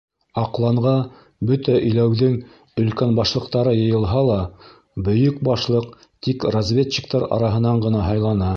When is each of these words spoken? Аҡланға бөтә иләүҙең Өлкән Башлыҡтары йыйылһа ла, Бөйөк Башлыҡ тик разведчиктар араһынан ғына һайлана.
Аҡланға 0.43 0.93
бөтә 1.49 1.75
иләүҙең 1.89 2.33
Өлкән 2.83 3.13
Башлыҡтары 3.19 3.75
йыйылһа 3.81 4.23
ла, 4.31 4.39
Бөйөк 5.09 5.39
Башлыҡ 5.51 5.95
тик 6.29 6.49
разведчиктар 6.59 7.29
араһынан 7.37 7.85
ғына 7.89 8.05
һайлана. 8.11 8.49